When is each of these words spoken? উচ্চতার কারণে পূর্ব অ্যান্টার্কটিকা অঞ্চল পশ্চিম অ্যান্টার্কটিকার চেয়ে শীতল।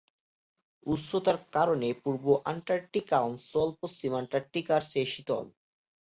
উচ্চতার 0.85 1.37
কারণে 1.51 1.87
পূর্ব 2.03 2.25
অ্যান্টার্কটিকা 2.43 3.17
অঞ্চল 3.21 3.67
পশ্চিম 3.81 4.11
অ্যান্টার্কটিকার 4.13 4.81
চেয়ে 4.91 5.11
শীতল। 5.13 5.45